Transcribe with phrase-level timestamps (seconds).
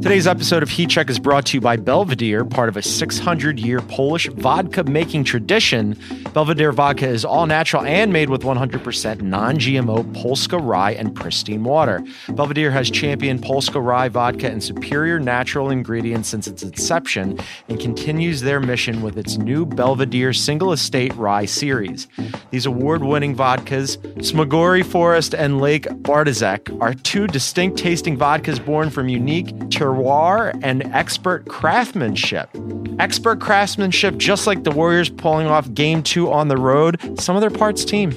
[0.00, 3.58] Today's episode of Heat Check is brought to you by Belvedere, part of a 600
[3.58, 5.98] year Polish vodka making tradition.
[6.32, 11.64] Belvedere vodka is all natural and made with 100% non GMO Polska rye and pristine
[11.64, 12.00] water.
[12.28, 17.36] Belvedere has championed Polska rye vodka and superior natural ingredients since its inception
[17.68, 22.06] and continues their mission with its new Belvedere Single Estate Rye series.
[22.52, 28.90] These award winning vodkas, Smogory Forest and Lake Bartężek, are two distinct tasting vodkas born
[28.90, 32.50] from unique terroir and expert craftsmanship.
[32.98, 37.40] Expert craftsmanship, just like the Warriors pulling off game two on the road, sum of
[37.40, 38.12] their parts team.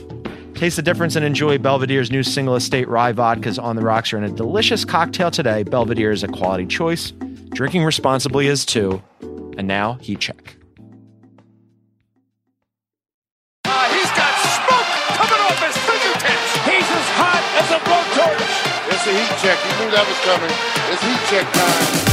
[0.53, 4.17] Taste the difference and enjoy Belvedere's new single estate rye vodkas on the rocks are
[4.17, 5.63] in a delicious cocktail today.
[5.63, 7.11] Belvedere is a quality choice.
[7.49, 9.01] Drinking responsibly is too.
[9.57, 10.60] And now, heat check.
[19.41, 19.57] Check.
[19.65, 20.53] You knew that was coming.
[20.93, 22.11] It's heat check time.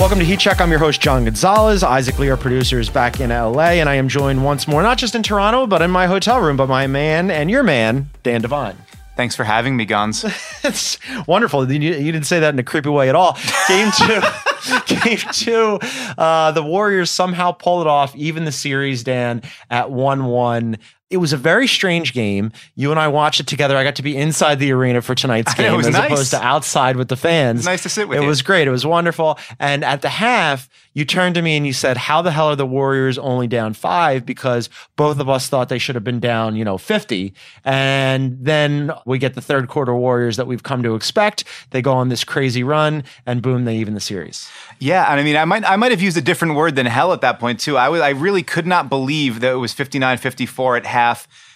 [0.00, 0.60] Welcome to Heat Check.
[0.60, 1.84] I'm your host, John Gonzalez.
[1.84, 4.98] Isaac Lee, our producer, is back in LA, and I am joined once more, not
[4.98, 8.40] just in Toronto, but in my hotel room by my man and your man, Dan
[8.40, 8.76] Devine.
[9.14, 10.24] Thanks for having me, Guns.
[10.64, 11.70] it's wonderful.
[11.70, 13.38] You, you didn't say that in a creepy way at all.
[13.68, 14.20] Game two.
[14.86, 15.78] game two,
[16.18, 20.78] uh, the Warriors somehow pulled it off, even the series, Dan, at 1 1
[21.10, 22.52] it was a very strange game.
[22.76, 23.76] You and I watched it together.
[23.76, 26.06] I got to be inside the arena for tonight's game as nice.
[26.06, 27.64] opposed to outside with the fans.
[27.64, 28.26] nice to sit with it you.
[28.26, 28.68] It was great.
[28.68, 29.36] It was wonderful.
[29.58, 32.56] And at the half, you turned to me and you said, How the hell are
[32.56, 34.24] the Warriors only down five?
[34.24, 37.34] Because both of us thought they should have been down, you know, 50.
[37.64, 41.42] And then we get the third quarter Warriors that we've come to expect.
[41.70, 44.48] They go on this crazy run and boom, they even the series.
[44.78, 47.12] Yeah, and I mean, I might I might have used a different word than hell
[47.12, 47.76] at that point too.
[47.76, 50.99] I was I really could not believe that it was 59-54 at half.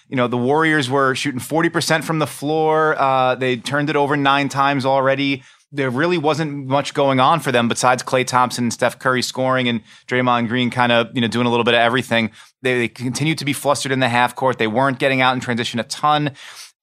[0.09, 2.95] You know, the Warriors were shooting 40% from the floor.
[2.99, 5.43] Uh, they turned it over nine times already.
[5.71, 9.67] There really wasn't much going on for them besides Klay Thompson and Steph Curry scoring
[9.67, 12.31] and Draymond Green kind of, you know, doing a little bit of everything.
[12.61, 14.57] They, they continued to be flustered in the half court.
[14.57, 16.35] They weren't getting out in transition a ton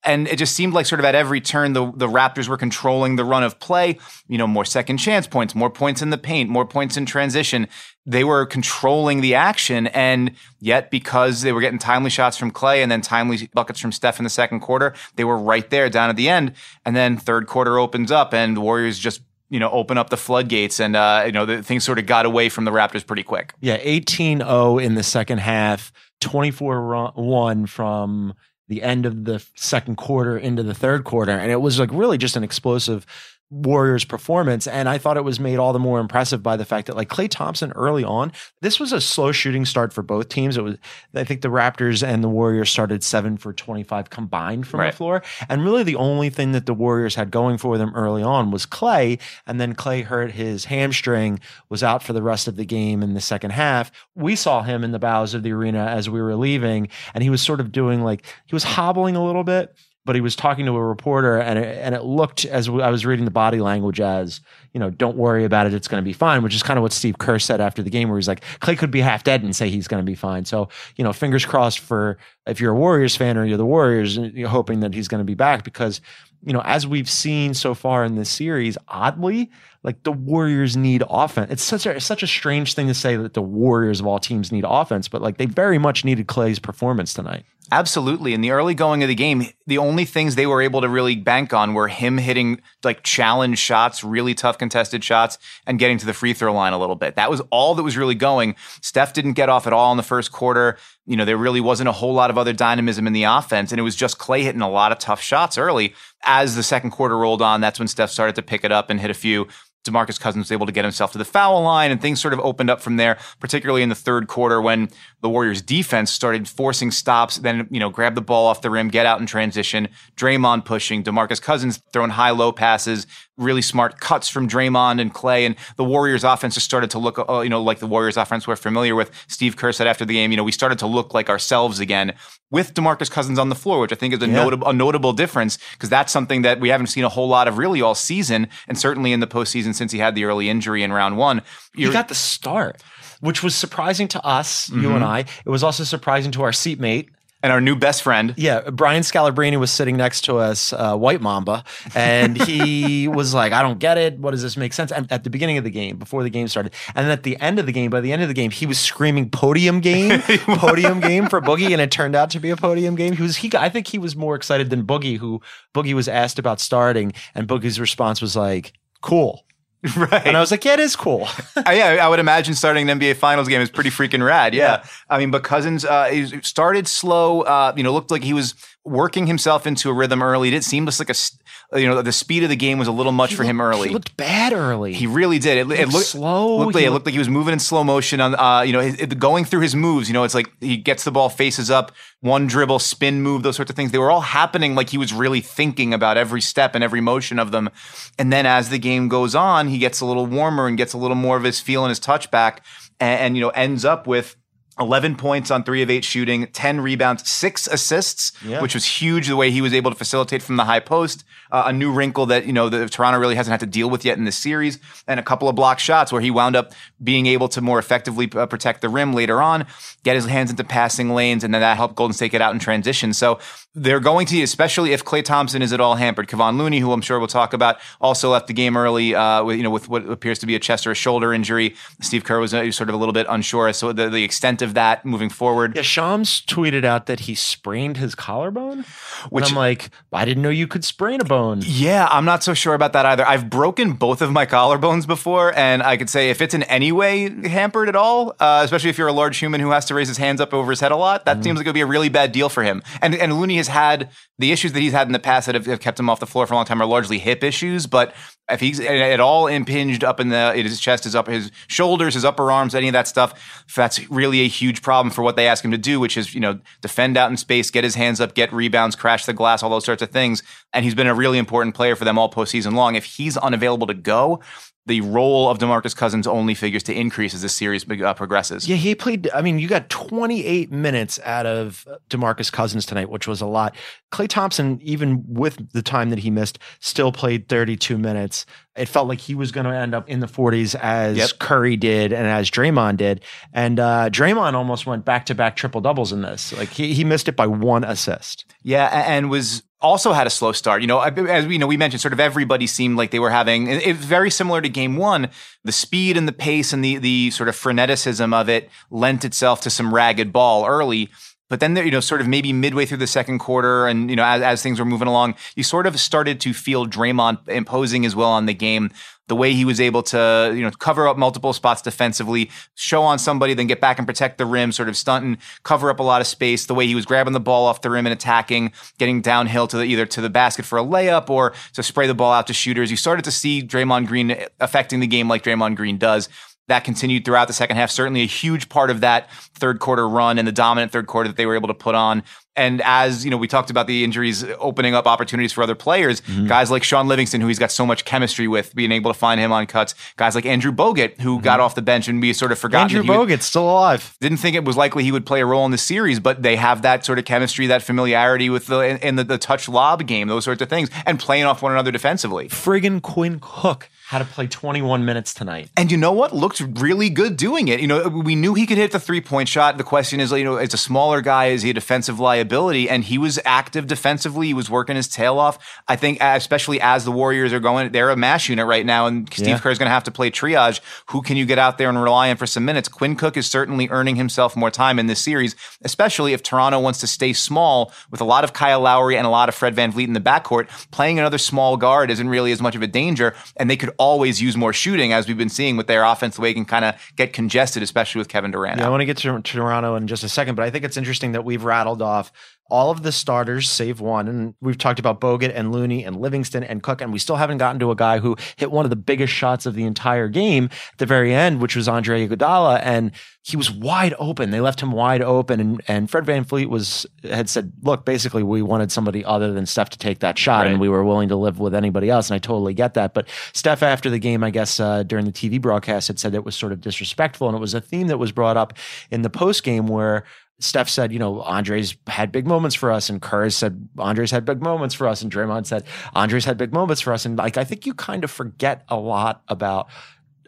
[0.04, 3.16] and it just seemed like sort of at every turn the the Raptors were controlling
[3.16, 3.98] the run of play.
[4.26, 7.68] You know, more second chance points, more points in the paint, more points in transition.
[8.04, 12.82] They were controlling the action, and yet because they were getting timely shots from Klay
[12.82, 16.10] and then timely buckets from Steph in the second quarter, they were right there down
[16.10, 16.54] at the end.
[16.84, 20.16] And then third quarter opens up, and the Warriors just you know, open up the
[20.16, 23.22] floodgates and, uh, you know, the things sort of got away from the Raptors pretty
[23.22, 23.52] quick.
[23.60, 25.92] Yeah, 18 0 in the second half,
[26.22, 28.32] 24 1 from
[28.72, 31.32] the end of the second quarter into the third quarter.
[31.32, 33.04] And it was like really just an explosive
[33.52, 34.66] Warriors performance.
[34.66, 37.10] And I thought it was made all the more impressive by the fact that like
[37.10, 38.32] Klay Thompson early on,
[38.62, 40.56] this was a slow shooting start for both teams.
[40.56, 40.78] It was,
[41.14, 44.90] I think the Raptors and the Warriors started seven for 25 combined from Right.
[44.90, 45.22] the floor.
[45.50, 48.64] And really the only thing that the Warriors had going for them early on was
[48.64, 49.20] Klay.
[49.46, 51.38] And then Klay hurt his hamstring,
[51.68, 53.92] was out for the rest of the game in the second half.
[54.14, 57.28] We saw him in the bows of the arena as we were leaving, and he
[57.28, 60.66] was sort of doing like, he was hobbling a little bit but he was talking
[60.66, 64.00] to a reporter and it, and it looked as I was reading the body language
[64.00, 64.40] as
[64.72, 66.82] you know don't worry about it it's going to be fine which is kind of
[66.82, 69.42] what Steve Kerr said after the game where he's like Klay could be half dead
[69.42, 70.44] and say he's going to be fine.
[70.44, 74.18] So you know fingers crossed for if you're a Warriors fan or you're the Warriors
[74.18, 76.00] uh, you're hoping that he's going to be back because
[76.44, 79.50] you know as we've seen so far in this series oddly
[79.82, 83.16] like the Warriors need offense it's such a it's such a strange thing to say
[83.16, 86.58] that the Warriors of all teams need offense but like they very much needed Klay's
[86.58, 88.34] performance tonight Absolutely.
[88.34, 91.16] In the early going of the game, the only things they were able to really
[91.16, 96.04] bank on were him hitting like challenge shots, really tough contested shots, and getting to
[96.04, 97.16] the free throw line a little bit.
[97.16, 98.56] That was all that was really going.
[98.82, 100.76] Steph didn't get off at all in the first quarter.
[101.06, 103.78] You know, there really wasn't a whole lot of other dynamism in the offense, and
[103.78, 105.94] it was just Klay hitting a lot of tough shots early.
[106.24, 109.00] As the second quarter rolled on, that's when Steph started to pick it up and
[109.00, 109.48] hit a few.
[109.84, 112.40] DeMarcus Cousins was able to get himself to the foul line and things sort of
[112.40, 114.88] opened up from there, particularly in the third quarter when
[115.20, 118.88] the Warriors defense started forcing stops, then, you know, grab the ball off the rim,
[118.88, 123.06] get out in transition, Draymond pushing, DeMarcus Cousins throwing high low passes,
[123.36, 127.18] really smart cuts from Draymond and Klay and the Warriors offense just started to look,
[127.28, 129.10] uh, you know, like the Warriors offense we're familiar with.
[129.26, 132.12] Steve Kerr said after the game, you know, we started to look like ourselves again
[132.50, 134.34] with DeMarcus Cousins on the floor, which I think is a, Yeah.
[134.34, 137.56] notable, a notable difference because that's something that we haven't seen a whole lot of
[137.58, 140.92] really all season and certainly in the postseason since he had the early injury in
[140.92, 141.42] round one.
[141.74, 142.82] You're- got the start,
[143.20, 144.94] which was surprising to us, you Mm-hmm.
[144.96, 145.18] and I.
[145.20, 147.08] It was also surprising to our seatmate,
[147.44, 148.34] and our new best friend.
[148.36, 153.52] Yeah, Brian Scalabrine was sitting next to us, uh, White Mamba, and he was like,
[153.52, 154.16] "I don't get it.
[154.20, 156.46] What does this make sense?" And at the beginning of the game, before the game
[156.46, 158.52] started, and then at the end of the game, by the end of the game,
[158.52, 162.50] he was screaming "podium game, podium game" for Boogie, and it turned out to be
[162.50, 163.14] a podium game.
[163.16, 165.40] He was he, I think he was more excited than Boogie, who
[165.74, 169.44] Boogie was asked about starting, and Boogie's response was like, "Cool."
[169.96, 170.26] Right.
[170.26, 171.28] And I was like, yeah, it is cool.
[171.56, 174.54] Uh, yeah, I would imagine starting an NBA Finals game is pretty freaking rad.
[174.54, 174.84] Yeah, Yeah.
[175.08, 177.42] I mean, but Cousins uh, he started slow.
[177.42, 180.48] Uh, you know, looked like he was working himself into a rhythm early.
[180.48, 182.92] It didn't seem just like a, you know, the speed of the game was a
[182.92, 183.86] little much for him early.
[183.88, 184.92] He looked bad early.
[184.92, 185.56] He really did.
[185.58, 186.56] It, it looked looked slow.
[186.58, 188.62] Looked like, He it looked- looked like he was moving in slow motion on, uh,
[188.62, 190.08] you know, his, it- going through his moves.
[190.08, 191.92] You know, it's like he gets the ball, faces up,
[192.22, 193.92] one dribble, spin move, those sorts of things.
[193.92, 197.38] They were all happening like he was really thinking about every step and every motion
[197.38, 197.70] of them.
[198.18, 200.98] And then as the game goes on, he gets a little warmer and gets a
[200.98, 202.64] little more of his feel and his touch back,
[202.98, 204.34] and, and you know, ends up with.
[204.80, 208.60] 11 points on three of eight shooting, 10 rebounds, six assists, Yeah.
[208.62, 211.24] which was huge the way he was able to facilitate from the high post.
[211.50, 214.04] Uh, a new wrinkle that, you know, the Toronto really hasn't had to deal with
[214.06, 216.72] yet in this series, and a couple of block shots where he wound up
[217.04, 219.66] being able to more effectively uh, protect the rim later on,
[220.02, 222.58] get his hands into passing lanes, and then that helped Golden State get out in
[222.58, 223.12] transition.
[223.12, 223.38] So
[223.74, 226.26] they're going to, especially if Klay Thompson is at all hampered.
[226.28, 229.58] Kevon Looney, who I'm sure we'll talk about, also left the game early uh, with,
[229.58, 231.74] you know, with what appears to be a chest or a shoulder injury.
[232.00, 234.61] Steve Kerr was uh, sort of a little bit unsure as to the, the extent
[234.62, 235.76] of that moving forward.
[235.76, 238.84] Yeah, Shams tweeted out that he sprained his collarbone.
[239.30, 241.62] Which I'm like, I didn't know you could sprain a bone.
[241.64, 243.26] Yeah, I'm not so sure about that either.
[243.26, 246.92] I've broken both of my collarbones before, and I could say if it's in any
[246.92, 250.08] way hampered at all, uh, especially if you're a large human who has to raise
[250.08, 251.86] his hands up over his head a lot, that seems like it would be a
[251.86, 252.82] really bad deal for him.
[253.00, 255.66] And and Looney has had the issues that he's had in the past that have,
[255.66, 258.14] have kept him off the floor for a long time are largely hip issues, but
[258.50, 262.24] if he's at all impinged up in the his chest, his up his shoulders, his
[262.24, 265.64] upper arms, any of that stuff, that's really a huge problem for what they ask
[265.64, 268.34] him to do, which is you know defend out in space, get his hands up,
[268.34, 270.42] get rebounds, crash the glass, all those sorts of things.
[270.72, 272.94] And he's been a really important player for them all postseason long.
[272.94, 274.40] If he's unavailable to go,
[274.86, 278.68] the role of Demarcus Cousins only figures to increase as this series uh, progresses.
[278.68, 279.30] Yeah, he played.
[279.32, 283.76] I mean, you got 28 minutes out of Demarcus Cousins tonight, which was a lot.
[284.10, 288.44] Klay Thompson, even with the time that he missed, still played 32 minutes.
[288.76, 291.30] It felt like he was going to end up in the 40s as Yep.
[291.38, 293.22] Curry did and as Draymond did.
[293.52, 296.52] And uh, Draymond almost went back to back triple doubles in this.
[296.56, 298.46] Like he, he missed it by one assist.
[298.62, 300.80] Yeah, and was also had a slow start.
[300.80, 303.30] You know, as we you know, we mentioned, sort of everybody seemed like they were
[303.30, 305.28] having it, very similar to game one.
[305.64, 309.60] The speed and the pace and the the sort of freneticism of it lent itself
[309.62, 311.10] to some ragged ball early.
[311.52, 314.24] But then, you know, sort of maybe midway through the second quarter, and you know,
[314.24, 318.16] as, as things were moving along, you sort of started to feel Draymond imposing as
[318.16, 318.90] well on the game.
[319.28, 323.18] The way he was able to, you know, cover up multiple spots defensively, show on
[323.18, 326.02] somebody, then get back and protect the rim, sort of stunt and cover up a
[326.02, 326.64] lot of space.
[326.64, 329.76] The way he was grabbing the ball off the rim and attacking, getting downhill to
[329.76, 332.54] the, either to the basket for a layup or to spray the ball out to
[332.54, 332.90] shooters.
[332.90, 336.30] You started to see Draymond Green affecting the game like Draymond Green does.
[336.68, 337.90] That continued throughout the second half.
[337.90, 341.36] Certainly a huge part of that third quarter run and the dominant third quarter that
[341.36, 342.22] they were able to put on.
[342.54, 346.20] And as you know, we talked about the injuries opening up opportunities for other players.
[346.20, 346.46] Mm-hmm.
[346.48, 349.40] Guys like Shaun Livingston, who he's got so much chemistry with, being able to find
[349.40, 349.94] him on cuts.
[350.16, 352.90] Guys like Andrew Bogut, who got off the bench and we sort of forgot.
[352.90, 352.98] Mm-hmm.
[352.98, 354.16] Andrew Bogut's still alive.
[354.20, 356.56] didn't think it was likely he would play a role in the series, but they
[356.56, 360.06] have that sort of chemistry, that familiarity with the in, in the, the touch lob
[360.06, 362.48] game, those sorts of things, and playing off one another defensively.
[362.48, 365.70] Friggin' Quinn Cook had to play 21 minutes tonight.
[365.76, 366.34] And you know what?
[366.34, 367.80] Looked really good doing it.
[367.80, 369.78] You know, we knew he could hit the three point shot.
[369.78, 372.88] The question is, you know, as a smaller guy, is he a defensive liability?
[372.90, 374.48] And he was active defensively.
[374.48, 375.58] He was working his tail off.
[375.88, 379.06] I think, uh, especially as the Warriors are going, they're a mash unit right now,
[379.06, 379.54] and Steve Yeah.
[379.70, 380.80] is going to have to play triage.
[381.06, 382.88] Who can you get out there and rely on for some minutes?
[382.88, 387.00] Quinn Cook is certainly earning himself more time in this series, especially if Toronto wants
[387.00, 390.06] to stay small with a lot of Kyle Lowry and a lot of Fred VanVleet
[390.06, 390.68] in the backcourt.
[390.90, 394.42] Playing another small guard isn't really as much of a danger, and they could always
[394.42, 396.84] use more shooting, as we've been seeing with their offense, the way it can kind
[396.84, 398.80] of get congested, especially with Kevin Durant.
[398.80, 400.96] Yeah, I want to get to Toronto in just a second, but I think it's
[400.96, 402.32] interesting that we've rattled off
[402.72, 404.26] all of the starters save one.
[404.26, 407.58] And we've talked about Bogut and Looney and Livingston and Cook, and we still haven't
[407.58, 410.70] gotten to a guy who hit one of the biggest shots of the entire game
[410.92, 412.80] at the very end, which was Andre Iguodala.
[412.82, 413.12] And
[413.44, 414.50] he was wide open.
[414.50, 415.60] They left him wide open.
[415.60, 419.90] And, and Fred VanVleet was had said, look, basically we wanted somebody other than Steph
[419.90, 422.30] to take that shot, and we were willing to live with anybody else.
[422.30, 423.14] And I totally get that.
[423.14, 426.44] But Steph, after the game, I guess uh, during the TV broadcast, had said it
[426.44, 428.74] was sort of disrespectful, and it was a theme that was brought up
[429.10, 430.24] in the post game where.
[430.62, 434.44] Steph said, you know, Andre's had big moments for us, and Kerr said Andre's had
[434.44, 437.56] big moments for us, and Draymond said Andre's had big moments for us, and like
[437.56, 439.88] I think you kind of forget a lot about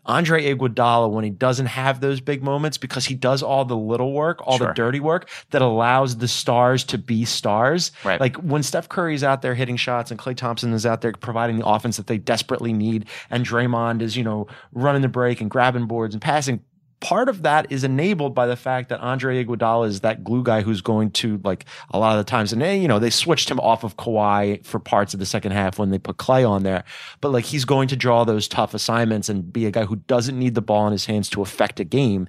[0.07, 4.13] Andre Iguodala, when he doesn't have those big moments, because he does all the little
[4.13, 4.67] work, all Sure.
[4.69, 7.91] the dirty work that allows the stars to be stars.
[8.05, 8.21] Right.
[8.21, 11.57] Like when Steph Curry's out there hitting shots and Klay Thompson is out there providing
[11.59, 15.51] the offense that they desperately need, and Draymond is, you know, running the break and
[15.51, 16.61] grabbing boards and passing.
[17.05, 20.63] Part of that is enabled by the fact that Andre Iguodala is that glue guy
[20.63, 23.51] who's going to like a lot of the times, and eh, you know they switched
[23.51, 26.63] him off of Kawhi for parts of the second half when they put Klay on
[26.63, 26.83] there,
[27.21, 30.39] but like he's going to draw those tough assignments and be a guy who doesn't
[30.39, 32.27] need the ball in his hands to affect a game.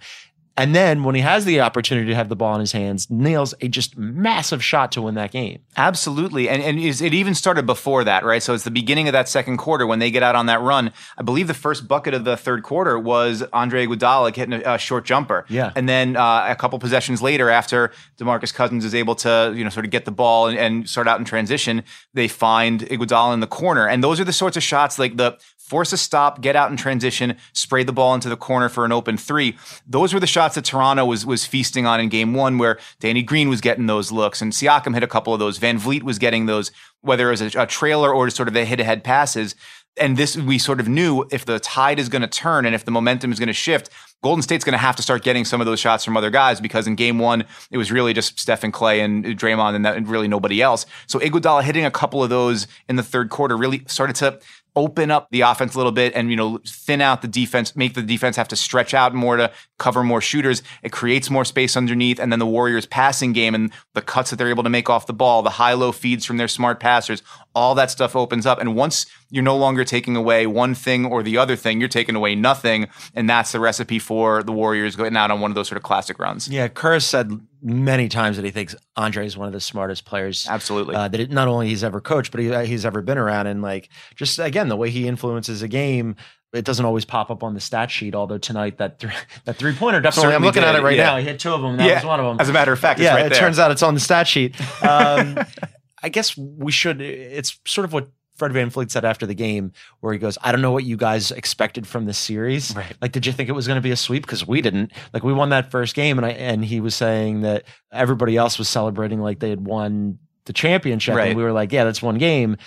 [0.57, 3.53] And then when he has the opportunity to have the ball in his hands, nails
[3.59, 5.59] a just massive shot to win that game.
[5.75, 6.47] Absolutely.
[6.47, 8.41] And, and it even started before that, right?
[8.41, 10.93] So it's the beginning of that second quarter when they get out on that run.
[11.17, 14.77] I believe the first bucket of the third quarter was Andre Iguodala hitting a, a
[14.77, 15.45] short jumper.
[15.49, 15.73] Yeah.
[15.75, 19.69] And then uh, a couple possessions later, after DeMarcus Cousins is able to, you know,
[19.69, 21.83] sort of get the ball and, and start out in transition,
[22.13, 23.89] they find Iguodala in the corner.
[23.89, 26.77] And those are the sorts of shots like the force a stop, get out in
[26.77, 29.57] transition, spray the ball into the corner for an open three.
[29.87, 33.23] Those were the shots that Toronto was was feasting on in game one, where Danny
[33.23, 35.57] Green was getting those looks and Siakam hit a couple of those.
[35.57, 38.63] VanVleet was getting those, whether it was a, a trailer or just sort of the
[38.63, 39.55] hit ahead passes.
[39.97, 42.83] And this, we sort of knew if the tide is going to turn and if
[42.83, 43.89] the momentum is going to shift,
[44.21, 46.59] Golden State's going to have to start getting some of those shots from other guys
[46.59, 50.07] because in game one, it was really just Stephen Klay and Draymond and, that, and
[50.07, 50.85] really nobody else.
[51.07, 54.39] So Iguodala hitting a couple of those in the third quarter really started to
[54.75, 57.93] open up the offense a little bit and you know thin out the defense make
[57.93, 60.61] the defense have to stretch out more to cover more shooters.
[60.83, 64.35] It creates more space underneath and then the warriors passing game and the cuts that
[64.35, 67.23] they're able to make off the ball the high low feeds from their smart passers
[67.55, 71.23] all that stuff opens up and once you're no longer taking away one thing or
[71.23, 75.15] the other thing you're taking away nothing and that's the recipe for the warriors going
[75.15, 78.45] out on one of those sort of classic runs Yeah, Kerr said many times that
[78.45, 80.45] he thinks Andre is one of the smartest players.
[80.47, 80.95] Absolutely.
[80.95, 83.47] uh, that it, not only he's ever coached, but he, he's ever been around.
[83.47, 86.15] And like, just again, the way he influences a game,
[86.53, 88.13] it doesn't always pop up on the stat sheet.
[88.13, 89.13] Although tonight that th-
[89.45, 91.05] that three pointer definitely, I'm Certainly looking at it right yeah.
[91.05, 91.17] now.
[91.17, 91.77] He hit two of them.
[91.77, 92.39] That was one of them.
[92.39, 93.99] as a matter of fact it's yeah, right it there turns out it's on the
[93.99, 94.55] stat sheet.
[94.83, 95.37] Um,
[96.05, 97.01] I guess we should.
[97.01, 99.71] It's sort of what Fred VanVleet said after the game,
[100.01, 102.75] where he goes, "I don't know what you guys expected from this series.
[102.75, 102.93] Right.
[103.01, 104.23] Like, did you think it was going to be a sweep?
[104.23, 104.91] Because we didn't.
[105.13, 108.59] Like, we won that first game, and I and he was saying that everybody else
[108.59, 111.29] was celebrating like they had won the championship, Right.
[111.29, 112.57] and we were like, yeah, that's one game.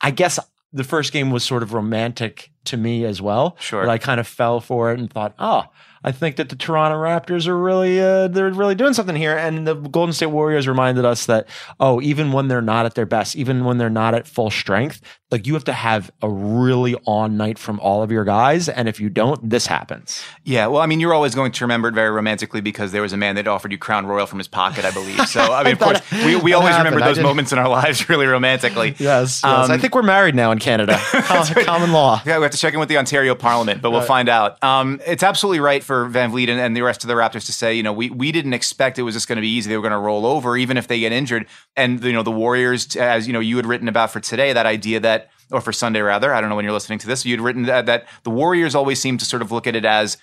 [0.00, 0.38] I guess
[0.72, 3.56] the first game was sort of romantic to me as well.
[3.60, 3.82] Sure.
[3.82, 5.64] But I kind of fell for it and thought, oh,
[6.06, 9.36] I think that the Toronto Raptors are really uh, they're really doing something here.
[9.36, 11.48] And the Golden State Warriors reminded us that
[11.80, 15.00] oh, even when they're not at their best, even when they're not at full strength,
[15.32, 18.68] like you have to have a really on night from all of your guys.
[18.68, 20.22] And if you don't, this happens.
[20.44, 23.12] Yeah, well, I mean, you're always going to remember it very romantically because there was
[23.12, 25.26] a man that offered you Crown Royal from his pocket, I believe.
[25.28, 26.94] So, I mean, of course, we, we always happened.
[26.94, 28.90] remember those moments in our lives really romantically.
[28.98, 29.44] Yes, yes.
[29.44, 30.96] Um, I think we're married now in Canada.
[31.10, 32.22] Com- Common law.
[32.24, 34.62] Yeah, we have to check in with the Ontario Parliament, but we'll find out.
[34.62, 37.74] Um, it's absolutely right for VanVleet and, and the rest of the Raptors to say,
[37.74, 39.70] you know, we, we didn't expect it was just going to be easy.
[39.70, 41.46] They were going to roll over, even if they get injured.
[41.76, 44.66] And you know, the Warriors, as you know, you had written about for today, that
[44.66, 47.40] idea that, or for Sunday rather, I don't know when you're listening to this, you'd
[47.40, 50.18] written that, that the Warriors always seem to sort of look at it as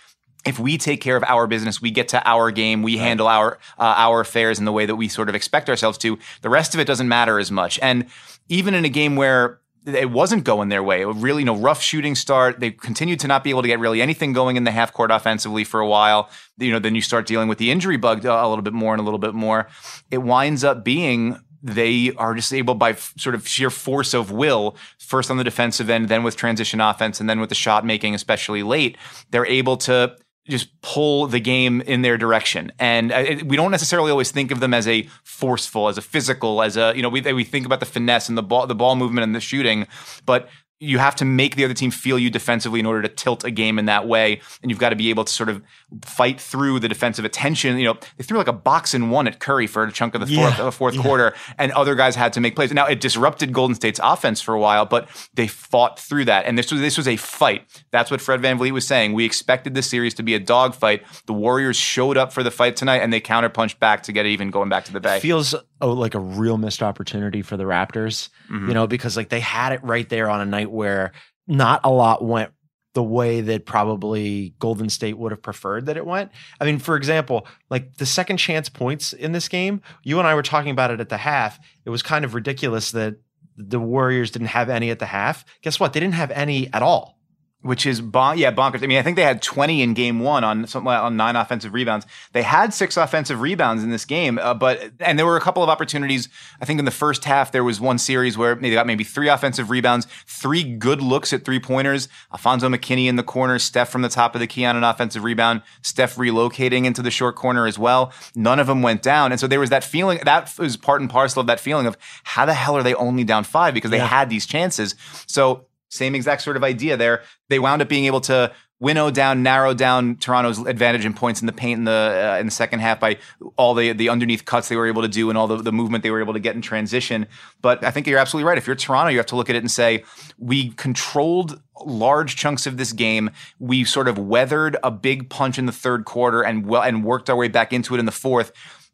[0.45, 3.59] if we take care of our business, we get to our game, we handle our
[3.79, 6.19] uh, our affairs in the way that we sort of expect ourselves to.
[6.41, 7.79] The rest of it doesn't matter as much.
[7.81, 8.07] And
[8.49, 12.15] even in a game where it wasn't going their way, really you know rough shooting
[12.15, 14.93] start, they continued to not be able to get really anything going in the half
[14.93, 16.29] court offensively for a while.
[16.57, 18.93] You know, then you start dealing with the injury bug uh, a little bit more
[18.93, 19.67] and a little bit more.
[20.11, 24.31] It winds up being they are just able by f- sort of sheer force of
[24.31, 27.85] will, first on the defensive end, then with transition offense, and then with the shot
[27.85, 28.97] making, especially late,
[29.31, 30.15] they're able to
[30.47, 32.71] just pull the game in their direction.
[32.77, 36.61] And uh, we don't necessarily always think of them as a forceful, as a physical,
[36.61, 38.95] as a you know we we think about the finesse and the ball the ball
[38.95, 39.87] movement and the shooting,
[40.25, 40.49] but
[40.83, 43.51] you have to make the other team feel you defensively in order to tilt a
[43.51, 44.41] game in that way.
[44.61, 45.61] And you've got to be able to sort of
[46.03, 47.77] fight through the defensive attention.
[47.77, 50.21] You know, they threw like a box and one at Curry for a chunk of
[50.21, 50.65] the fourth, Yeah.
[50.65, 52.73] uh, fourth quarter, and other guys had to make plays.
[52.73, 56.45] Now it disrupted Golden State's offense for a while, but they fought through that.
[56.45, 57.65] And this was this was a fight.
[57.91, 59.13] That's what Fred VanVleet was saying.
[59.13, 61.03] We expected this series to be a dogfight.
[61.27, 64.29] The Warriors showed up for the fight tonight, and they counterpunched back to get it
[64.29, 65.19] even going back to the Bay.
[65.19, 68.67] feels oh, like a real missed opportunity for the Raptors, Mm-hmm.
[68.67, 71.13] you know, because like they had it right there on a night where
[71.47, 72.51] not a lot went
[72.93, 76.31] the way that probably Golden State would have preferred that it went.
[76.59, 80.35] I mean, for example, like the second chance points in this game, you and I
[80.35, 81.59] were talking about it at the half.
[81.85, 83.15] It was kind of ridiculous that
[83.57, 85.43] the Warriors didn't have any at the half.
[85.61, 85.93] Guess what?
[85.93, 87.19] They didn't have any at all.
[87.63, 88.83] Which is bon- yeah bonkers.
[88.83, 91.73] I mean, I think they had 20 in game one on some, on nine offensive
[91.73, 92.05] rebounds.
[92.33, 95.63] They had six offensive rebounds in this game, uh, but and there were a couple
[95.63, 96.27] of opportunities.
[96.61, 99.29] I think in the first half there was one series where they got maybe three
[99.29, 102.09] offensive rebounds, three good looks at three pointers.
[102.33, 105.23] Alfonzo McKinnie in the corner, Steph from the top of the key on an offensive
[105.23, 108.11] rebound, Steph relocating into the short corner as well.
[108.35, 110.19] None of them went down, and so there was that feeling.
[110.25, 113.23] That was part and parcel of that feeling of how the hell are they only
[113.23, 114.07] down five because they Yeah.
[114.07, 114.95] had these chances.
[115.27, 117.23] So same exact sort of idea there.
[117.49, 118.51] They wound up being able to
[118.83, 122.47] winnow down, narrow down Toronto's advantage in points in the paint in the uh, in
[122.47, 123.17] the second half by
[123.55, 126.03] all the the underneath cuts they were able to do and all the, the movement
[126.03, 127.25] they were able to get in transition.
[127.61, 128.57] But I think you're absolutely right.
[128.57, 130.03] If you're Toronto, you have to look at it and say
[130.37, 133.31] we controlled large chunks of this game.
[133.59, 137.29] We sort of weathered a big punch in the third quarter and well and worked
[137.29, 138.51] our way back into it in the fourth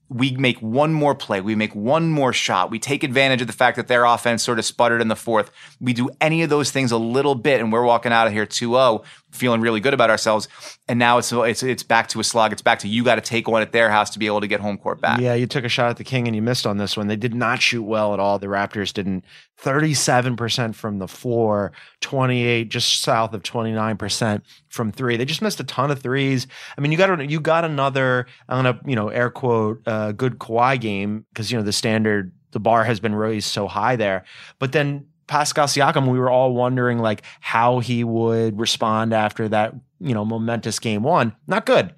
[0.09, 3.53] we make one more play, we make one more shot, we take advantage of the
[3.53, 5.51] fact that their offense sort of sputtered in the fourth.
[5.79, 8.47] We do any of those things a little bit, and we're walking out of here
[8.47, 10.48] 2-0, feeling really good about ourselves.
[10.88, 12.51] And now it's it's it's back to a slog.
[12.51, 14.48] It's back to you got to take one at their house to be able to
[14.48, 15.19] get home court back.
[15.19, 17.07] Yeah, you took a shot at the King and you missed on this one.
[17.07, 18.39] They did not shoot well at all.
[18.39, 19.24] The Raptors didn't.
[19.62, 25.17] 37% from the floor, 28 just south of 29% from 3.
[25.17, 26.48] They just missed a ton of threes.
[26.77, 30.39] I mean, you got you got another going to, you know, air quote uh, good
[30.39, 34.24] Kawhi game because you know the standard the bar has been raised so high there.
[34.57, 39.75] But then Pascal Siakam, we were all wondering like how he would respond after that,
[40.00, 41.33] you know, momentous game 1.
[41.48, 41.93] Not good.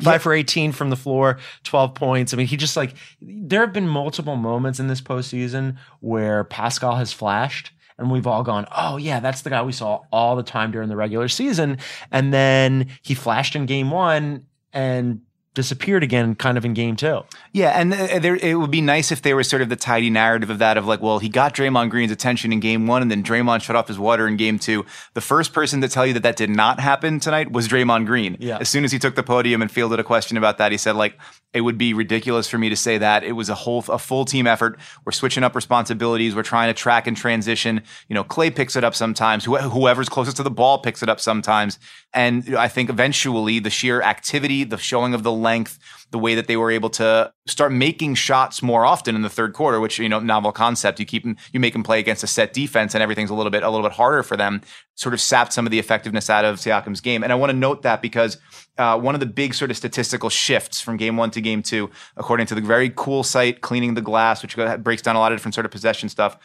[0.00, 2.32] Five for 18 from the floor, 12 points.
[2.32, 6.96] I mean, he just like, there have been multiple moments in this postseason where Pascal
[6.96, 10.42] has flashed and we've all gone, oh, yeah, that's the guy we saw all the
[10.42, 11.78] time during the regular season.
[12.10, 15.20] And then he flashed in game one and
[15.54, 17.22] disappeared again kind of in game two.
[17.52, 20.08] Yeah, and uh, there, it would be nice if there was sort of the tidy
[20.08, 23.10] narrative of that of like, well, he got Draymond Green's attention in game one, and
[23.10, 24.86] then Draymond shut off his water in game two.
[25.14, 28.36] The first person to tell you that that did not happen tonight was Draymond Green.
[28.40, 28.58] Yeah.
[28.60, 30.96] As soon as he took the podium and fielded a question about that, he said
[30.96, 31.18] like,
[31.52, 33.24] it would be ridiculous for me to say that.
[33.24, 34.78] It was a whole, a full team effort.
[35.04, 36.34] We're switching up responsibilities.
[36.34, 37.82] We're trying to track and transition.
[38.08, 39.44] You know, Klay picks it up sometimes.
[39.44, 41.78] Wh- whoever's closest to the ball picks it up sometimes.
[42.14, 45.78] And I think eventually the sheer activity, the showing of the length,
[46.10, 49.52] the way that they were able to start making shots more often in the third
[49.52, 50.98] quarter, which you know novel concept.
[50.98, 53.50] You keep them, you make them play against a set defense, and everything's a little
[53.50, 54.62] bit a little bit harder for them.
[54.94, 57.56] Sort of sapped some of the effectiveness out of Siakam's game, and I want to
[57.56, 58.38] note that because
[58.78, 61.90] uh, one of the big sort of statistical shifts from game one to game two,
[62.16, 65.38] according to the very cool site Cleaning the Glass, which breaks down a lot of
[65.38, 66.38] different sort of possession stuff.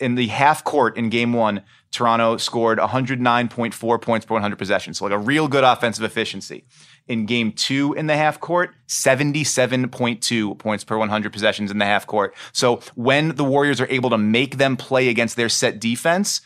[0.00, 4.98] In the half court in game one, Toronto scored 109.4 points per 100 possessions.
[4.98, 6.64] So, like a real good offensive efficiency.
[7.06, 12.06] In game two in the half court, 77.2 points per 100 possessions in the half
[12.06, 12.34] court.
[12.52, 16.40] So, when the Warriors are able to make them play against their set defense,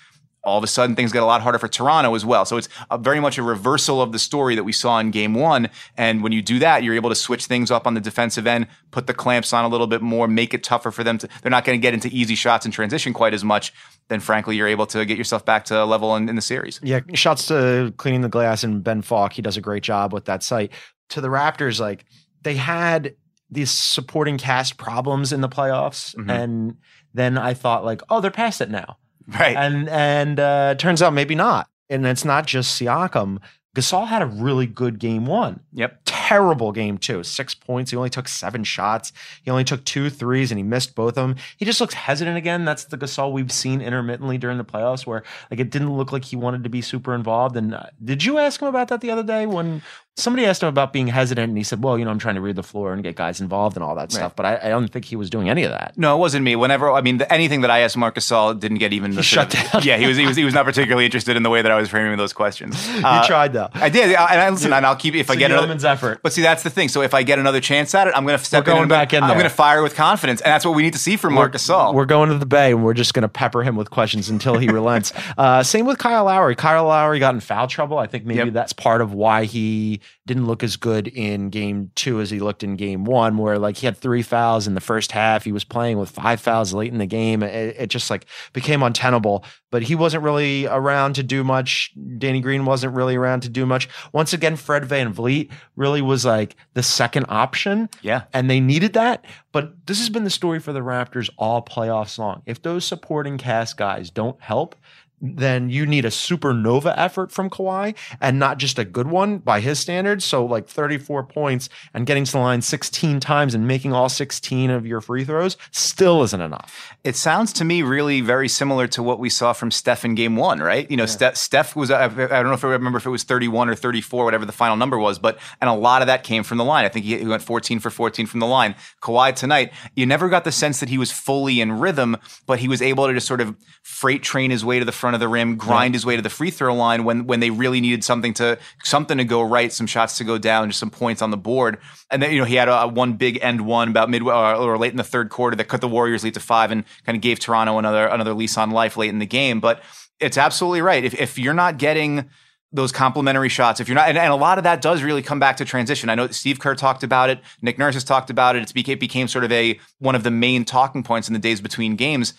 [0.46, 2.44] all of a sudden things get a lot harder for Toronto as well.
[2.44, 5.34] So it's a, very much a reversal of the story that we saw in game
[5.34, 5.68] one.
[5.96, 8.68] And when you do that, you're able to switch things up on the defensive end,
[8.92, 11.50] put the clamps on a little bit more, make it tougher for them to, they're
[11.50, 13.72] not going to get into easy shots and transition quite as much.
[14.08, 16.78] Then frankly, you're able to get yourself back to a level in, in the series.
[16.82, 19.32] Yeah, Shots to cleaning the glass and Ben Falk.
[19.32, 20.72] He does a great job with that site.
[21.10, 22.04] To the Raptors, like
[22.42, 23.14] they had
[23.50, 26.30] these supporting cast problems in the playoffs, Mhm.
[26.30, 26.74] and
[27.14, 28.96] then I thought like, oh, they're past it now,
[29.38, 29.56] Right.
[29.56, 31.68] and and uh, turns out maybe not.
[31.88, 33.38] And it's not just Siakam.
[33.76, 35.60] Gasol had a really good game one.
[35.72, 36.00] yep.
[36.06, 37.22] Terrible game two.
[37.22, 37.90] Six points.
[37.90, 39.12] He only took seven shots.
[39.42, 41.36] He only took two threes and he missed both of them.
[41.58, 42.64] He just looks hesitant again.
[42.64, 46.24] That's the Gasol we've seen intermittently during the playoffs where like it didn't look like
[46.24, 47.54] he wanted to be super involved.
[47.56, 49.82] And uh, did you ask him about that the other day when
[50.18, 52.40] somebody asked him about being hesitant and he said, well, you know, I'm trying to
[52.40, 54.34] read the floor and get guys involved and all that stuff.
[54.34, 55.92] But I, I don't think he was doing any of that.
[55.96, 56.56] No, it wasn't me.
[56.56, 59.52] Whenever I mean, the, anything that I asked Marc Gasol didn't get even the shut
[59.54, 59.82] of- down.
[59.82, 61.76] Yeah, he was, he was he was not particularly interested in the way that I
[61.78, 62.88] was framing those questions.
[62.96, 63.68] you Uh, tried though.
[63.74, 64.14] I did.
[64.14, 65.76] I, and I listen, and I'll keep if I get another.
[65.86, 66.20] effort.
[66.22, 66.88] But see, that's the thing.
[66.88, 68.88] So if I get another chance at it, I'm going to step We're going in
[68.88, 69.36] back in I'm there.
[69.36, 71.92] going to fire with confidence, and that's what we need to see from Marc Gasol.
[71.92, 74.56] We're going to the Bay and we're just going to pepper him with questions until
[74.58, 75.12] he relents.
[75.36, 76.54] Uh, same with Kyle Lowry.
[76.54, 77.98] Kyle Lowry got in foul trouble.
[77.98, 78.52] I think maybe Yep.
[78.54, 82.64] that's part of why he didn't look as good in game two as he looked
[82.64, 85.44] in game one, where like he had three fouls in the first half.
[85.44, 87.42] He was playing with five fouls late in the game.
[87.42, 89.44] It, it just like became untenable.
[89.70, 91.92] But he wasn't really around to do much.
[92.18, 93.88] Danny Green wasn't really around to do much.
[94.12, 99.24] Once again, Fred VanVleet really was like the second option yeah, and they needed that.
[99.52, 102.42] But this has been the story for the Raptors all playoffs long.
[102.46, 104.76] If those supporting cast guys don't help,
[105.20, 109.60] then you need a supernova effort from Kawhi and not just a good one by
[109.60, 110.24] his standards.
[110.24, 114.70] So like 34 points and getting to the line 16 times and making all 16
[114.70, 116.94] of your free throws still isn't enough.
[117.02, 120.36] It sounds to me really very similar to what we saw from Steph in game
[120.36, 120.90] one, right?
[120.90, 121.06] You know, yeah.
[121.06, 124.24] Steph, Steph was, I don't know if I remember if it was 31 or 34,
[124.24, 126.84] whatever the final number was, but, and a lot of that came from the line.
[126.84, 128.74] I think he, he went 14 for 14 from the line.
[129.02, 132.68] Kawhi tonight, you never got the sense that he was fully in rhythm, but he
[132.68, 135.28] was able to just sort of freight train his way to the front of the
[135.28, 138.34] rim, grind his way to the free throw line when when they really needed something
[138.34, 141.36] to something to go right, some shots to go down, just some points on the
[141.36, 141.78] board.
[142.10, 144.58] And then you know he had a, a one big end one about mid uh,
[144.58, 147.16] or late in the third quarter that cut the Warriors lead to five and kind
[147.16, 149.60] of gave Toronto another another lease on life late in the game.
[149.60, 149.82] But
[150.20, 151.04] it's absolutely right.
[151.04, 152.28] If if you're not getting
[152.72, 153.80] those complementary shots.
[153.80, 156.10] If you're not, and, and, a lot of that does really come back to transition.
[156.10, 157.40] I know Steve Kerr talked about it.
[157.62, 158.62] Nick Nurse has talked about it.
[158.62, 161.40] It's became, it became sort of a one of the main talking points in the
[161.40, 162.34] days between games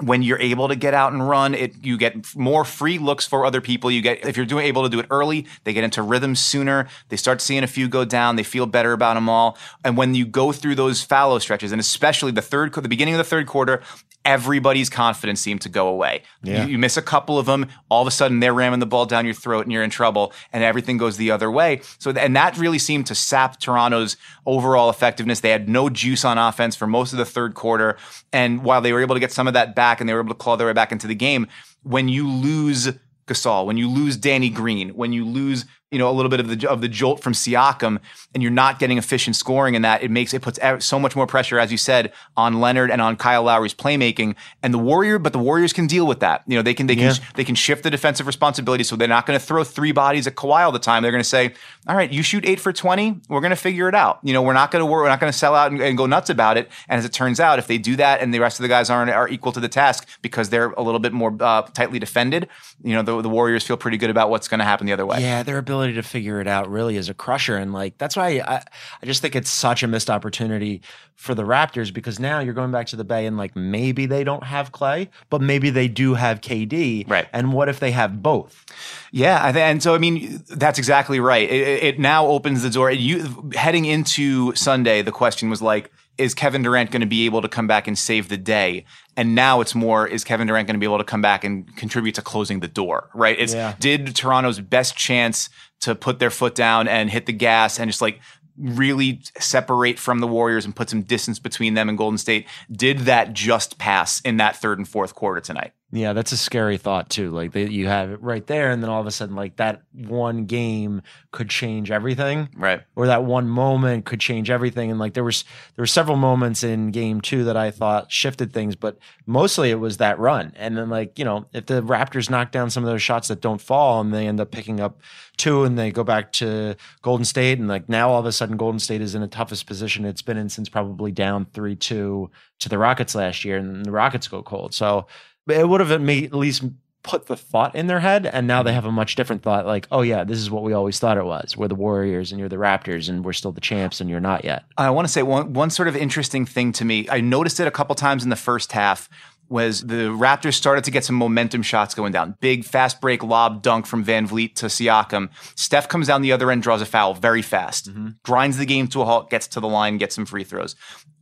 [0.00, 3.46] when you're able to get out and run, it you get more free looks for
[3.46, 3.90] other people.
[3.90, 6.88] You get if you're doing able to do it early, they get into rhythm sooner.
[7.08, 8.36] They start seeing a few go down.
[8.36, 9.56] They feel better about them all.
[9.84, 13.18] And when you go through those fallow stretches, and especially the third, the beginning of
[13.18, 13.82] the third quarter,
[14.26, 16.22] everybody's confidence seemed to go away.
[16.42, 16.64] Yeah.
[16.64, 19.06] You, you, miss a couple of them, all of a sudden they're ramming the ball
[19.06, 21.80] down your throat and you're in trouble, and everything goes the other way.
[21.98, 25.40] So, and that really seemed to sap Toronto's overall effectiveness.
[25.40, 27.96] They had no juice on offense for most of the third quarter,
[28.32, 30.34] and while they were able to get some of that back and they were able
[30.34, 31.46] to claw their way back into the game,
[31.82, 32.90] when you lose
[33.26, 36.48] Gasol, when you lose Danny Green, when you lose you know a little bit of
[36.48, 38.00] the of the jolt from Siakam,
[38.34, 41.26] and you're not getting efficient scoring in that, it makes it puts so much more
[41.26, 44.34] pressure, as you said, on Leonard and on Kyle Lowry's playmaking.
[44.62, 46.42] And the Warrior, but the Warriors can deal with that.
[46.46, 47.12] You know, they can they yeah.
[47.12, 50.26] can they can shift the defensive responsibility, so they're not going to throw three bodies
[50.26, 51.02] at Kawhi all the time.
[51.02, 51.54] They're going to say,
[51.86, 54.42] "All right, you shoot eight for twenty, we're going to figure it out." You know,
[54.42, 56.56] we're not going to we're not going to sell out and, and, go nuts about
[56.56, 56.68] it.
[56.88, 58.90] And as it turns out, if they do that, and the rest of the guys
[58.90, 62.48] aren't are equal to the task because they're a little bit more uh, tightly defended,
[62.82, 65.06] you know, the, the Warriors feel pretty good about what's going to happen the other
[65.06, 65.20] way.
[65.20, 67.56] Yeah, their ability to figure it out out really is a crusher.
[67.56, 68.62] And like, that's why I,
[69.02, 70.82] I just think it's such a missed opportunity
[71.14, 74.24] for the Raptors because now you're going back to the Bay and like maybe they
[74.24, 77.08] don't have Klay, but maybe they do have KD.
[77.08, 77.28] Right.
[77.32, 78.64] And what if they have both?
[79.12, 79.52] Yeah.
[79.56, 81.48] And so, I mean, that's exactly right.
[81.48, 82.90] It, it now opens the door.
[82.90, 87.42] You heading into Sunday, the question was like, is Kevin Durant going to be able
[87.42, 88.86] to come back and save the day?
[89.18, 91.74] And now it's more, is Kevin Durant going to be able to come back and
[91.76, 93.38] contribute to closing the door, right?
[93.38, 93.74] It's yeah.
[93.78, 98.00] did Toronto's best chance to put their foot down and hit the gas and just
[98.00, 98.20] like
[98.58, 102.46] really separate from the Warriors and put some distance between them and Golden State.
[102.70, 105.72] Did that just pass in that third and fourth quarter tonight?
[105.96, 107.30] Yeah, that's a scary thought too.
[107.30, 109.82] Like they, you have it right there, and then all of a sudden, like that
[109.92, 112.82] one game could change everything, right?
[112.94, 114.90] Or that one moment could change everything.
[114.90, 118.52] And like there was there were several moments in game two that I thought shifted
[118.52, 120.52] things, but mostly it was that run.
[120.56, 123.40] And then like you know, if the Raptors knock down some of those shots that
[123.40, 125.00] don't fall, and they end up picking up
[125.36, 128.56] two, and they go back to Golden State, and like now all of a sudden
[128.56, 132.30] Golden State is in the toughest position it's been in since probably down three two
[132.58, 134.74] to the Rockets last year, and the Rockets go cold.
[134.74, 135.06] So
[135.48, 136.64] it would have at least
[137.02, 139.86] put the thought in their head and now they have a much different thought like
[139.92, 141.56] oh yeah this is what we always thought it was.
[141.56, 144.44] We're the warriors and you're the raptors and we're still the champs and you're not
[144.44, 144.64] yet.
[144.76, 147.66] I want to say one, one sort of interesting thing to me i noticed it
[147.66, 149.08] a couple times in the first half
[149.48, 152.36] was the raptors started to get some momentum shots going down.
[152.40, 155.28] Big fast break lob dunk from VanVleet to siakam.
[155.54, 157.88] Steph comes down the other end draws a foul very fast.
[157.88, 158.08] Mm-hmm.
[158.24, 160.74] grinds the game to a halt gets to the line gets some free throws.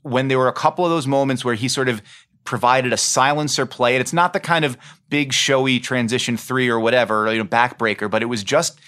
[0.03, 2.03] When there were a couple of those moments where he sort of
[2.45, 3.95] provided a silencer play.
[3.95, 4.77] And it's not the kind of
[5.09, 8.79] big showy transition three or whatever, you know, backbreaker, but it was just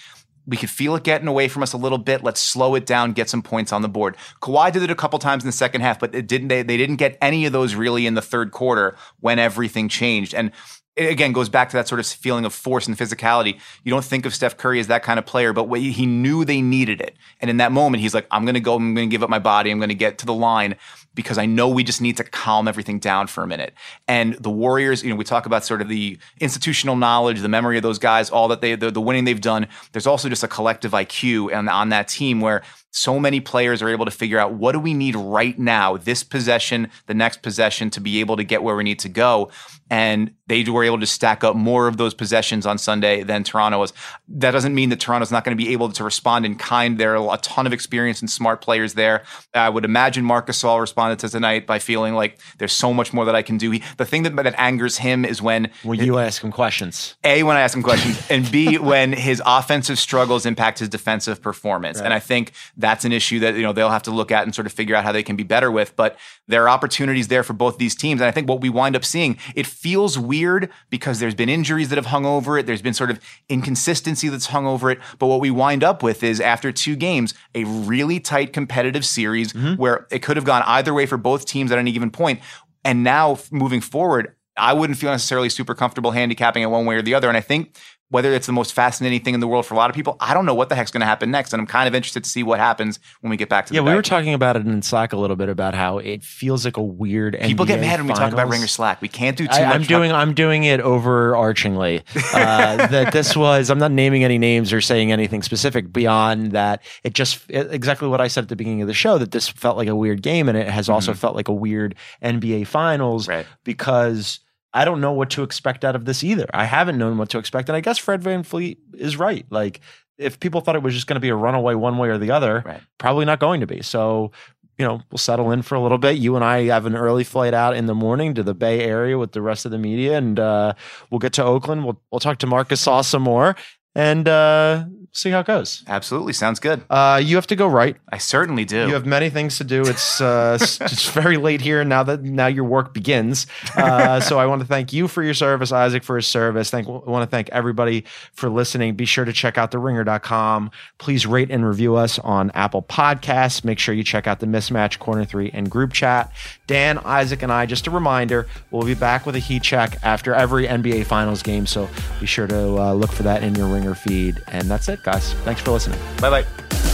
[0.47, 2.23] we could feel it getting away from us a little bit.
[2.23, 4.15] Let's slow it down, get some points on the board.
[4.41, 6.77] Kawhi did it a couple times in the second half, but it didn't they, they
[6.77, 10.33] didn't get any of those really in the third quarter when everything changed.
[10.33, 10.51] And
[10.95, 13.59] it again goes back to that sort of feeling of force and physicality.
[13.83, 16.61] You don't think of Steph Curry as that kind of player, but he knew they
[16.61, 17.17] needed it.
[17.39, 19.29] And in that moment, he's like, I'm going to go, I'm going to give up
[19.29, 20.75] my body, I'm going to get to the line
[21.17, 23.73] because I know we just need to calm everything down for a minute.
[24.07, 27.75] And the Warriors, you know, we talk about sort of the institutional knowledge, the memory
[27.75, 29.67] of those guys, all that they, the, the winning they've done.
[29.91, 33.89] There's also just a collective IQ and on that team where so many players are
[33.89, 37.89] able to figure out what do we need right now, this possession, the next possession
[37.91, 39.49] to be able to get where we need to go.
[39.89, 43.79] And they were able to stack up more of those possessions on Sunday than Toronto
[43.79, 43.93] was.
[44.27, 46.97] That doesn't mean that Toronto's not going to be able to respond in kind.
[46.97, 49.23] There are a ton of experience and smart players there.
[49.53, 53.13] I would imagine Marc Gasol responded responded to tonight by feeling like there's so much
[53.13, 53.71] more that I can do.
[53.71, 57.15] He, the thing that, that angers him is when When you ask him questions.
[57.23, 61.41] a when I ask him questions, and B when his offensive struggles impact his defensive
[61.41, 61.99] performance.
[61.99, 64.53] And I think that's an issue that you know they'll have to look at and
[64.53, 65.95] sort of figure out how they can be better with.
[65.95, 66.17] But
[66.47, 69.05] there are opportunities there for both these teams, and I think what we wind up
[69.05, 72.65] seeing it feels weird because there's been injuries that have hung over it.
[72.65, 74.99] There's been sort of inconsistency that's hung over it.
[75.19, 79.53] But what we wind up with is after two games, a really tight competitive series
[79.53, 79.75] mm-hmm.
[79.81, 82.39] where it could have gone either way for both teams at any given point.
[82.83, 87.01] And now moving forward, I wouldn't feel necessarily super comfortable handicapping it one way or
[87.01, 87.27] the other.
[87.27, 87.77] And I think
[88.09, 90.33] whether it's the most fascinating thing in the world for a lot of people, I
[90.33, 91.51] don't know what the heck's going to happen next.
[91.53, 93.77] And I'm kind of interested to see what happens when we get back to the
[93.79, 93.85] game.
[93.85, 96.63] Yeah, we were talking about it in Slack a little bit about how it feels
[96.63, 97.37] like a weird.
[97.41, 98.47] People get NBA mad when we talk about.
[98.49, 99.01] Ringer Slack.
[99.01, 99.75] We can't do too I, much.
[99.75, 102.03] I'm doing I'm doing it overarchingly.
[102.37, 106.83] Uh, that this was I'm not naming any names or saying anything specific beyond that.
[107.03, 109.47] It just it- exactly what I said at the beginning of the show that this
[109.47, 113.23] felt like a weird game and it has also felt like a weird NBA Finals
[113.27, 113.31] Mm-hmm.
[113.31, 113.45] Right.
[113.63, 114.39] because.
[114.77, 116.45] I don't know what to expect out of this either.
[116.53, 119.45] I haven't known what to expect, and I guess Fred VanVleet is right.
[119.49, 119.79] Like,
[120.17, 122.31] if people thought it was just going to be a runaway one way or the
[122.31, 122.81] other, Right.
[122.97, 123.81] probably not going to be.
[123.81, 124.31] So,
[124.77, 126.17] you know, we'll settle in for a little bit.
[126.17, 129.17] You and I have an early flight out in the morning to the Bay Area
[129.17, 130.73] with the rest of the media, and uh,
[131.09, 131.83] we'll get to Oakland.
[131.83, 133.55] We'll we'll talk to Marc Gasol some more
[133.95, 135.83] and uh, see how it goes.
[135.87, 136.33] Absolutely.
[136.33, 136.83] Sounds good.
[136.89, 137.97] Uh, you have to go right.
[138.09, 138.87] I certainly do.
[138.87, 139.81] You have many things to do.
[139.81, 143.47] It's uh, it's very late here now that now your work begins.
[143.75, 146.69] Uh, so I want to thank you for your service, Isaac for his service.
[146.69, 148.95] Thank I want to thank everybody for listening.
[148.95, 150.71] Be sure to check out theringer.com.
[150.97, 153.63] Please rate and review us on Apple Podcasts.
[153.63, 156.31] Make sure you check out the Mismatch Corner 3 and group chat.
[156.67, 160.33] Dan, Isaac, and I, just a reminder, we'll be back with a heat check after
[160.33, 161.65] every NBA Finals game.
[161.65, 161.89] So
[162.19, 164.41] be sure to uh, look for that in your Ringer feed.
[164.47, 165.99] And that's it, Guys, Thanks for listening.
[166.19, 166.86] Bye bye.